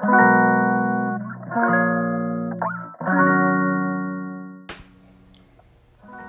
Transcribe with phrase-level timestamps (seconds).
[0.00, 0.06] こ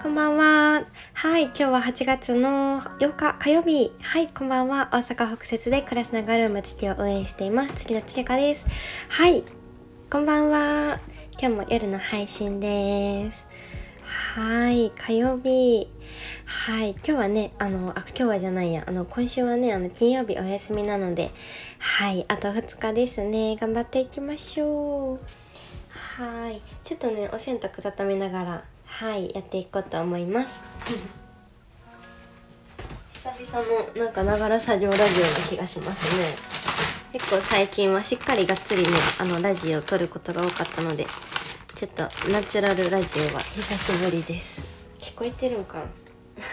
[0.10, 0.86] んばんは。
[1.14, 3.94] はい、今日は8月の8日火曜日。
[4.02, 4.90] はい、こんばんは。
[4.92, 7.74] 大阪北節で暮らしながら馬月を応援しています。
[7.76, 8.66] 月のつけかです。
[9.08, 9.42] はい、
[10.10, 11.00] こんばんは。
[11.40, 13.51] 今日も夜の配信です。
[14.12, 15.88] はい、火曜日。
[16.46, 21.32] はい、今日はね、あの、あ、今日はじゃないや、あの、今週はね、あの、金曜日お休みなので、
[21.80, 23.56] はい、あと2日ですね。
[23.56, 25.20] 頑張っていきましょう。
[25.90, 30.62] はい、ちょっとね、お洗濯畳みながら、はい、やっていこうと思います。
[33.16, 36.26] 久々のなんかながら作業ラジオな気がしますね。
[37.14, 38.90] 結構最近はしっかりがっつりね
[39.20, 41.06] あのラジオを撮ることが多かったので
[41.82, 43.62] ちょっとナチュラルラジオは久
[43.98, 44.62] しぶりです。
[45.00, 45.86] 聞こえてるんかな？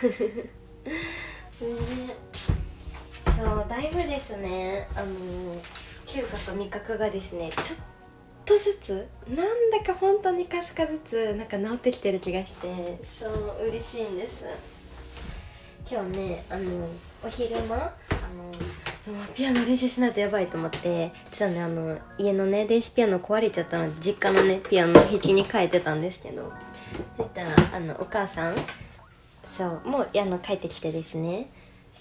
[0.09, 0.16] ね。
[3.36, 4.88] そうだいぶですね。
[4.96, 5.06] あの
[6.06, 7.78] 嗅覚と味覚がですねちょっ
[8.46, 12.98] とずつなんだか本当にかすかずつなんか治ってきてる気がして。
[13.20, 14.47] そう嬉しいんです。
[15.91, 16.88] 今日ねあの
[17.22, 17.81] お昼間あ
[18.34, 18.50] の
[19.34, 26.53] ピアノ練習しないとやばいと思って実はねあの家のね電子ピアノ壊れちゃったので実家のねピアノ弾きに変えてたんですけど
[27.17, 28.55] そしたらあのお母さん
[29.45, 31.50] そうもうあの帰ってきてですね。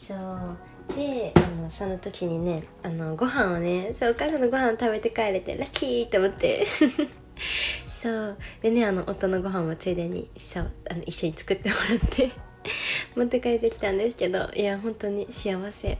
[0.08, 6.66] そうであのその時にねあのご飯をねそうお母さんのご飯を食べて帰れてラッキーと思って。
[7.88, 12.32] そうでねあの夫のご飯もついでにそうあの一緒に作ってもらって
[13.16, 15.98] 持って帰ってきたんですけどいや本当に幸せ。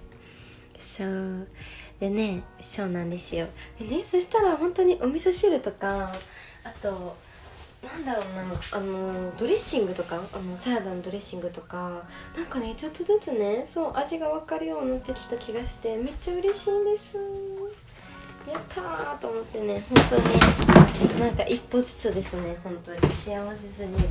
[0.80, 1.48] そう。
[2.00, 3.48] でねそうなんですよ。
[3.80, 6.14] でねそしたら本当にお味噌汁とか
[6.64, 7.16] あと
[7.84, 12.04] なんだろうなあのドレッシングとかあのサラダのドレッシングとか
[12.36, 17.18] なんかねちょっとずつねそう味が分かるようになってきた気がしてめっちゃ嬉しいんです。
[18.48, 20.16] やったーと思ってね本当
[21.18, 23.00] になんか一歩ずつですね本当に。
[23.14, 24.10] 幸せすぎる。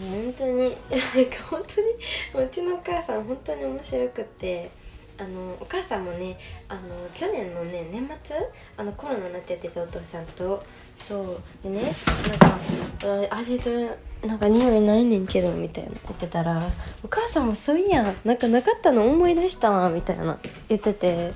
[0.00, 0.76] 本当に。
[0.90, 1.80] なんか本当
[2.40, 4.70] にうちのお母さん本当に面白くって。
[5.20, 6.80] あのお母さんもねあの
[7.12, 8.36] 去年のね年末
[8.78, 10.64] あのコロナになっちゃっててお父さんと。
[10.94, 11.40] そう。
[11.62, 11.92] でね
[13.02, 13.70] なんか味と
[14.26, 15.90] なんか匂いないねんけどみたいな。
[15.90, 16.62] 言ってたら
[17.04, 20.38] お母さんもそういやなんかなかったの思い出したわみたいな
[20.70, 21.34] 言ってて。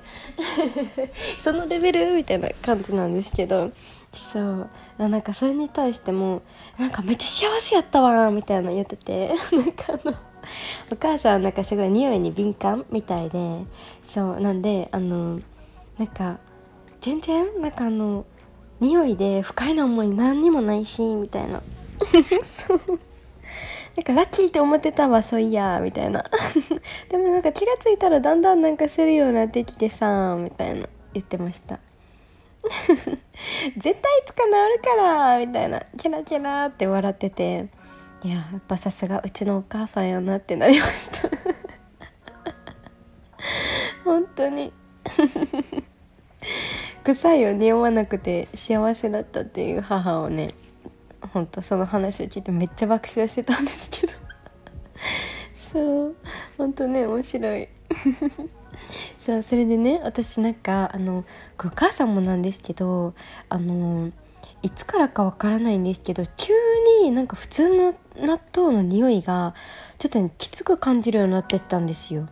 [1.38, 2.14] そのレベル？
[2.14, 3.70] みたいな感じなんですけど。
[4.14, 4.68] そう。
[4.98, 6.42] なんかそれに対しても
[6.78, 9.34] なんかめっちゃ幸せやったわみたいな言ってて。
[9.52, 10.14] なんかあの
[10.92, 13.64] お母さんなんかすごい匂いに敏感みたいで。
[14.08, 14.40] そう。
[14.40, 15.40] なんであの
[15.98, 16.38] なんか
[17.00, 18.24] 全然なんかあの
[18.80, 21.62] 匂いで不快な思い何にもないしみたいな。
[22.42, 22.80] そう。
[23.96, 26.24] なんかラッキーって思ってたわそういやみたいな。
[27.08, 31.78] でもなんか気が付いたらだんだんなんかするようになってきてさみたいな言ってました
[33.76, 37.68] 絶対いつか治るからみたいなキラキラって笑ってて。
[38.24, 41.28] いややっぱさすがうちのお母さんやなってなりました。
[44.02, 44.72] 本当に。
[47.04, 50.54] 臭いを匂わなくて幸せだったっていう母をね
[51.34, 54.14] ほんとその話を聞いてめっちゃ爆笑してたんですけど。
[55.70, 56.14] そう
[56.56, 57.68] ほんとね面白い。
[59.24, 61.24] そうそれでね私なんかあの
[61.58, 63.14] お母さんもなんですけど
[63.48, 64.12] あの
[64.60, 66.52] いつからかわからないんですけど急
[67.00, 69.54] になんか普通の納豆の匂いが
[69.98, 72.28] ちょっと、ね、きつく感じるようになってったんですよ。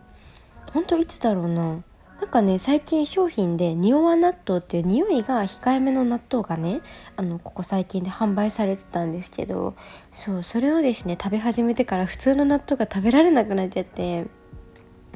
[0.71, 1.83] ほんといつだろうな。
[2.21, 6.81] なんかね最近商品で匂わ納豆っていう匂いが控えめの納豆がね
[7.15, 9.73] あのここ最近で販売されてたんですけど
[10.11, 14.27] そうそれをですね食べ始めてから普通の納豆が食べられなくなっちゃって。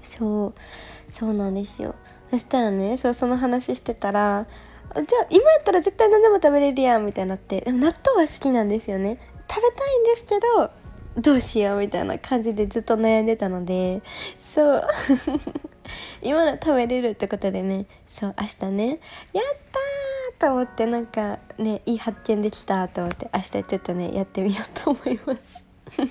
[0.02, 0.54] そう。
[1.09, 1.95] そうなんですよ。
[2.29, 4.47] そしたらねそうその話してたら
[4.95, 9.19] じゃあ今やったら絶対何でも食べれるやんみたいになってでも納豆は好きなんですよね。
[9.50, 10.72] 食べたいんですけど
[11.22, 14.01] どうしようみたいな感じでずっと悩んでたので
[14.40, 14.88] そう。
[16.22, 19.00] 今の食べれるってことでねそう明日ね
[19.31, 19.46] やっ
[20.40, 25.64] たーと思ってなんかねいい発見できたと思って明日ちょっとねやってみようと思います。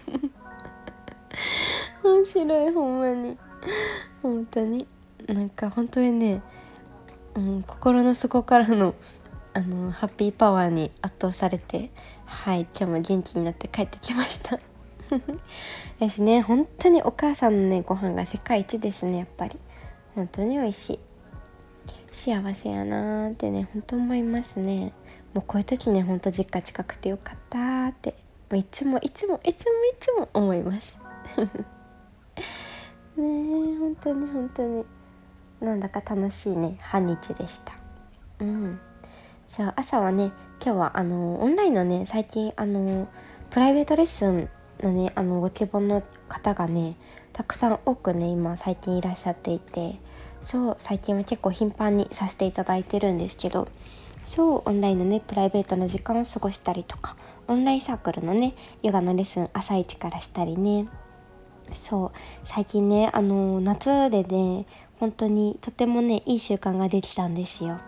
[2.02, 3.38] 面白いほんまに。
[4.22, 4.86] 本当に。
[5.26, 6.42] なんか本当にね
[7.36, 8.94] うん、心の底からの
[9.52, 11.90] あのハッピーパワーに圧倒されて
[12.26, 14.58] はい今日も元気になって帰ってきました。
[16.00, 16.42] ですね。
[16.42, 19.58] 本当にお母さんのねご飯が世界一ですねやっぱり。
[20.14, 21.00] 本当に美味しい。
[22.10, 24.92] 幸せやなーってね本当思いますね。
[25.32, 28.14] もうこういう時ねほんと実家近くてよかったって。
[28.54, 30.96] いつもいつもいつもいつも思います。
[33.16, 34.84] ねえ本当に本当に。
[35.60, 37.74] なんだか楽しいね半日でした。
[38.40, 38.78] うん。
[39.48, 40.32] そう朝はね
[40.62, 43.08] 今日はあのオンラインのね最近あの
[43.50, 44.48] プライベートレッスン
[44.82, 46.96] のねあのご希望の方がね
[47.32, 49.98] たくさん多くね今最近いらっしゃっていて。
[50.42, 53.68] そう最近は結構頻繁にさせていただいてるんですけど。
[54.22, 57.16] そうオンラインのねプライベートな時間を過ごしたりとか
[57.46, 60.88] オンラインサークルのねヨガのレッスン朝一からしたりね。
[61.72, 62.10] そう
[62.44, 64.66] 最近ねあの夏でね
[64.98, 67.78] 本当にとてもねいい習慣ができたんですよ。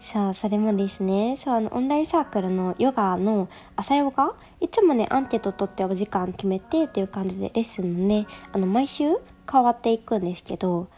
[0.00, 4.34] そうそれもですねそうあのオンラインサークルのヨガの朝ヨガ？
[4.60, 9.04] いつもねアンケート取ってお時間決めてっていう感じでレッスンのねあの毎週
[9.50, 10.88] 変わっていくんですけど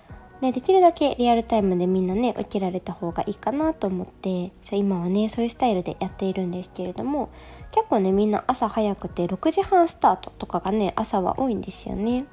[0.41, 7.31] でできるだけリアルタイムでみんなね受けられた方がいいかなと思ってそう今はねそういうスタイルでやっているんですけれども
[7.75, 12.25] 結構ねみんな朝早くて6時半スタートとかがね朝は多いんですよね。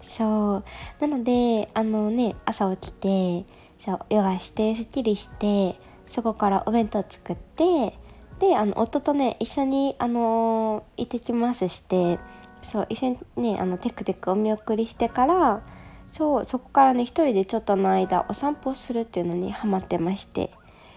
[0.00, 0.64] そう。
[1.00, 3.44] なのであのね朝起きて
[3.78, 7.98] そうヨガしてすっきりしてそこからお弁当作って
[8.38, 12.18] であの夫とね一緒にあの行ってきますして
[12.62, 15.62] そう一緒にねあのテクテクお見送りしてから
[16.08, 20.52] そうそこからね一人でちょっとの間お散歩するっていうのにハマってまして。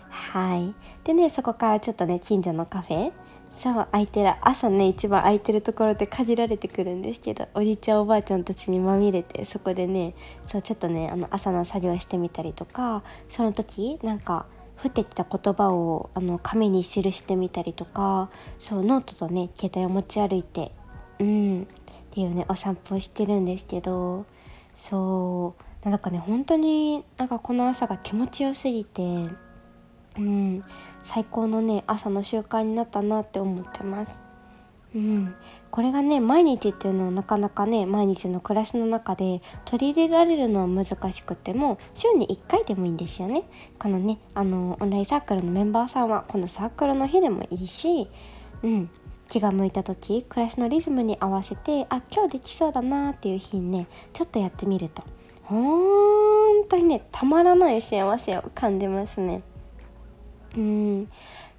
[0.09, 0.73] はい。
[1.03, 3.11] でねそこからちょっとね近所のカフェ
[3.59, 10.15] そう空いてる朝ね一番空いてるところでかじられてくるんですけどおじいちゃんおばあちゃんたちにまみれてそこでね
[10.47, 14.45] そうちょっとねあの朝の作業してみたりとかその時なんか
[14.81, 18.29] 降ってきた言葉をあの紙に記してみたりとか
[18.59, 20.71] そうノートとね携帯を持ち歩いて
[21.19, 21.65] うんっ
[22.11, 24.25] ていうねお散歩をしてるんですけど
[24.73, 25.53] そ
[25.83, 29.01] うなんかね本当になんかこの朝が気持ちよすぎて
[30.17, 30.63] うん。
[31.03, 34.29] 最高のね朝の習慣になったなって思ってます。
[34.95, 35.35] うん、
[35.69, 43.43] これがね毎日っていうのはなかなかね毎日の暮らしの中で取り入れられるのは難しくても週に1回でもいいんですよね。
[43.77, 48.09] このねあのオンラインサークルのメンバーさんはこのサークルの日でもいいし、
[48.63, 48.89] うん、
[49.27, 55.03] 気が向いた時暮らしのリズムに合わせてあ今日できそうだなっていう日にねちょっとやってみると。
[55.43, 59.43] 本当にねたまらない幸せを感じますね。
[60.57, 61.09] うん。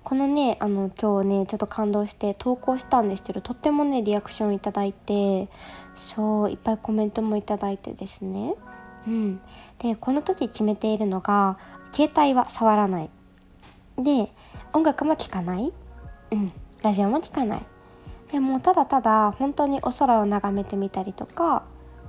[0.03, 5.49] このねあの今日ねちょっと感動して投稿したんですけどとってもねリアクションいただいて
[5.95, 8.55] そういっぱいコメントもいただいてですね。
[9.07, 9.41] うん。
[9.79, 11.59] でこの時決めているのが
[11.93, 13.11] 携帯は触らない。
[13.99, 14.33] で
[14.73, 15.73] 音楽も聴かない。
[16.31, 16.53] うん。
[16.83, 17.63] ラジオも聴かない。
[18.33, 21.65] でもただただ本当にお空を眺めてみたりとか、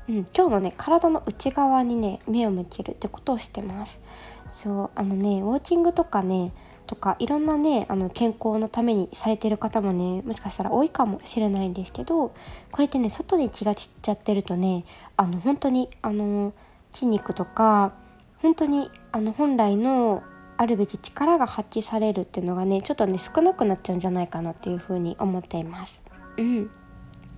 [0.07, 4.01] うん、今日のね体の内側にね目を向けるってことをしてます。
[4.47, 6.53] そうあのねウォーキングとかね
[6.91, 12.33] とかいろんなねあの健康のためにされてる方もねもしかしたら多いかもしれないんですけど
[12.69, 14.83] これってね外に気が散っちゃってるとね
[15.15, 16.51] あの本当にあの
[16.91, 17.93] 筋肉とか
[18.41, 20.21] 本当にあの本来の
[20.57, 26.03] あるべき力が発揮されるっていうのがねちょっとね少なくなっちゃうんじゃないかなっていうふうに思っています。
[26.35, 26.69] うん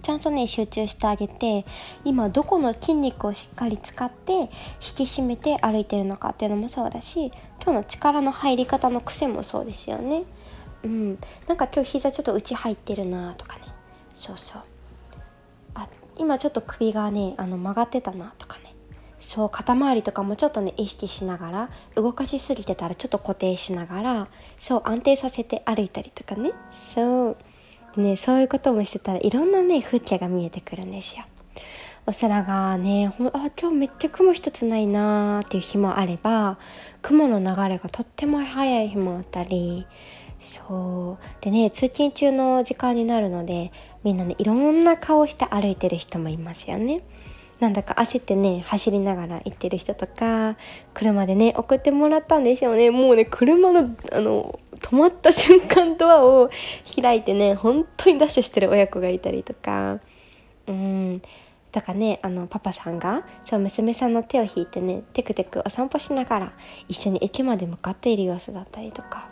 [0.03, 1.65] ちゃんとね集中してあげて
[2.03, 7.31] 今どこの筋肉をしっかり使って引き締めて歩いてるのかっていうのもそうだし
[7.63, 10.23] 今日の力の入り方の癖もそうですよね。
[10.83, 11.17] うん、
[11.47, 13.61] なんか今日膝ちょっと内入ってるなとかね。
[14.13, 14.61] そうそう。
[15.73, 18.75] あ今ちょっと首がねあの曲がってたなとかね。
[19.21, 24.27] そう肩周りとかもちょっとね意識しながら動かしすぎてたらちょっと固定しながら
[24.57, 26.51] そう安定させて歩いたりとかね。
[26.93, 27.37] そう。
[28.01, 31.23] ねそういうこともしてたらいろんなね風景が見えてくるんですよ。
[32.05, 36.57] お空がねあ今日めっちゃ雲一つないなーっていう日もあれば
[37.01, 39.87] 雲の流れがとっても速い日もあったり
[40.37, 43.71] そうでね通勤中の時間になるので
[44.03, 47.01] みんなねいろんな顔して歩いてる人もいますよね。
[47.63, 50.57] なんだか焦ってね走りながら行ってる人とか
[50.93, 52.91] 車でね送ってもらったんでしょうね。
[52.91, 56.49] もうね車のあの止まった瞬間ドアを
[57.01, 60.01] 開いてね本当にダッシュしてる親子がいたりとか。
[60.67, 61.21] うん。
[61.71, 66.53] だからねあのパパさんがそう娘さんの手を引いてねテクテクお散歩しながら
[66.89, 69.29] 一緒に駅まで向かっている様子だったりとか。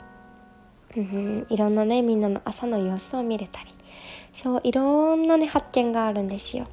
[0.96, 1.46] うん。
[1.50, 3.72] いろんなねみんなの朝の様子を見れたり。
[4.32, 6.68] そういろんなね発見があるんですよ。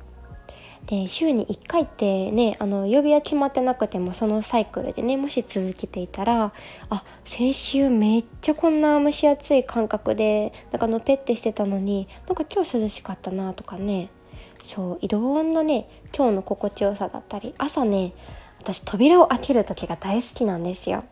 [0.88, 6.54] で週に1回ってねあの曜日は決まってなくてもそのサイクルでねもし続けていたら
[6.88, 14.08] あ先週めっちゃこんな蒸し暑い感覚でなんかのぺってしてたのになんか今日涼しかったなとかね
[14.62, 18.14] そういろんなね今日の心地よさだったり朝ね
[18.58, 21.04] 私扉を開ける時が大好きなんですよ。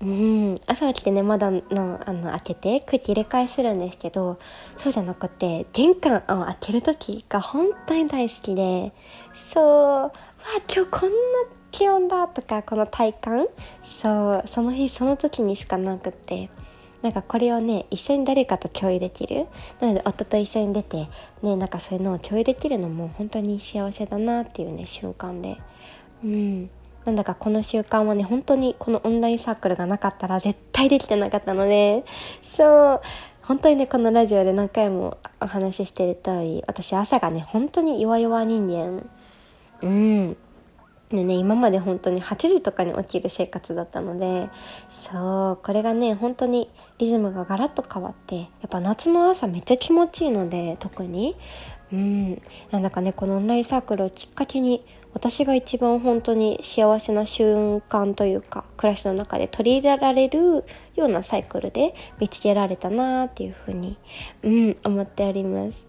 [0.00, 0.60] うん。
[0.66, 4.38] 朝起きてね窓のあの開けて空気入れ替えするんですけど
[4.76, 8.92] そうじゃなくて玄関を開ける時が本当に大好きで
[9.34, 9.64] そう
[10.02, 10.12] わ
[10.72, 11.16] 今日こんな
[11.70, 13.46] 気温だとかこの体感
[13.84, 16.50] そうその日その時にしかなくって
[17.02, 19.46] なんかこれをね一緒に誰かと共有できる
[19.80, 21.08] なので夫と一緒に出て
[21.42, 25.58] ねなんかそういうのを共有できるのも本当に幸せだなっていうね瞬間で。
[26.24, 26.70] うん。
[27.06, 32.04] なんだかこの習慣はね本当にこのオンラインサークルがなかったら絶対できてなかったので
[32.56, 33.00] そう
[33.42, 39.08] 本当にねこのラジオで何回もお話ししてる通り私朝がね本当に弱々人間。
[39.82, 40.36] うん。
[41.10, 44.50] でね今まで本当に8時とかに起きる生活だったので
[44.90, 51.36] そうこれがね本当にリズムがガラッと変わってやっぱ夏の朝めっちゃ気持ちいいので特に。
[51.92, 52.42] うん。
[52.72, 54.84] なんだかねこのオンラインサークルをきっかけに
[55.16, 60.62] 私が一番本当に幸せな瞬間というか暮らしの中で取り入れられる
[60.94, 63.96] ようなサイクルで見つけられたなっていうふうに、
[64.42, 65.86] うん、思っております。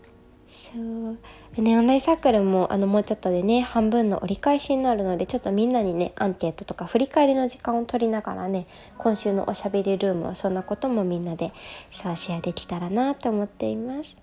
[0.47, 8.65] そうねオンラインサークルもあのもうちょっとでね半分の折り返しになるのでちょっとみんなにねアンケートとか振り返りの時間を取りながらね
[8.97, 11.51] 今週のおしゃべりルームはそんなこともみんなで
[11.91, 14.15] さあシェアできたらなと思っています。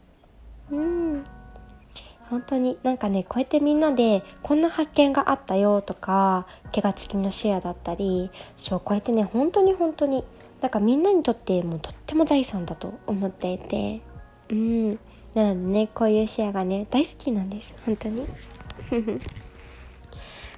[0.70, 1.43] うん
[2.34, 10.24] 本当になんかねこうやってみんなでこんな発見があったよとか気がつきのシェアだったりそうこれってね本当に本当に
[10.60, 14.00] なんかみんなにとってもうとっても財産だと思っていて。
[14.48, 14.98] うん。
[15.34, 17.72] なのでねこういうシェアがね大好きなんです。
[17.86, 18.26] 本当に。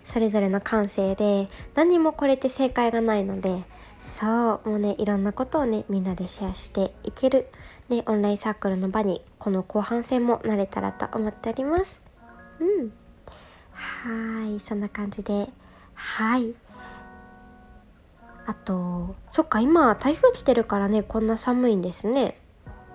[0.02, 3.64] それぞれの感性で何もこれって正解がないので
[4.00, 7.48] そうもうねいろんなことをねみんなでシェアしていける。
[7.88, 12.00] でオンラインサークルの場にこの後半戦も慣れたらと思っております。
[12.58, 12.92] うん。
[13.72, 14.58] はい。
[14.60, 15.48] そんな感じで。
[15.94, 16.54] はい。
[18.46, 22.38] あとそっか今台風来てるからねこんな寒いんですね。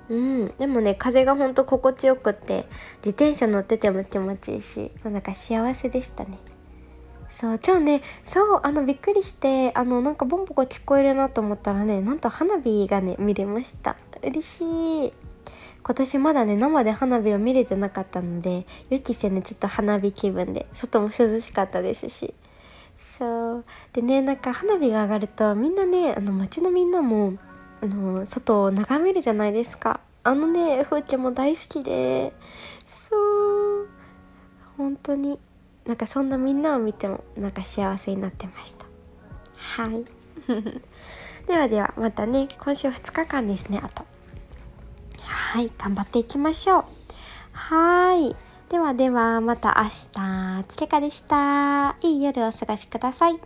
[0.10, 0.54] うん。
[0.58, 2.66] でもね風がほんと心地よくって
[2.98, 6.38] 自転車乗ってても気持ちいいしなんか幸せでしたね。
[7.30, 13.96] そう今日ねそうあのびっくりしてあのなんかボンボコ聞こえるなと思ったらねなんと花火がね見れました。
[14.24, 15.14] 嬉しい。
[15.84, 22.34] 今年まだね生で花火を見れてなかったので予期せぬちょっと花火気分で外も涼しかったですし。
[22.98, 23.66] そう。
[23.94, 27.34] でねなんか花火が上がるとみんなねあの街のみんなも
[27.82, 30.00] あの外を眺めるじゃないですか。
[30.24, 32.34] あのね風景も大好きで。
[32.86, 33.88] そう。
[34.78, 35.40] 本当に
[35.86, 38.86] なんかそんなみんなを見てもなんか幸せになってました。
[39.58, 40.06] はい。
[41.48, 44.11] ではではまたね今週2日間ですねあと。
[45.32, 46.84] はい頑張っていきましょう。
[47.54, 48.36] はい。
[48.70, 50.66] ではではまた明日。
[50.68, 51.96] つけかでした。
[52.02, 53.40] いい夜をお過ごしください。